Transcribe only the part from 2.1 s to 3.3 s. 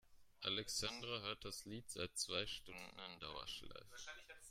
zwei Stunden in